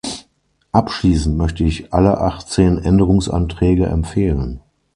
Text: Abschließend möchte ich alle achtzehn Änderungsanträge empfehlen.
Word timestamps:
Abschließend 0.71 1.37
möchte 1.37 1.63
ich 1.63 1.93
alle 1.93 2.19
achtzehn 2.21 2.79
Änderungsanträge 2.79 3.85
empfehlen. 3.85 4.59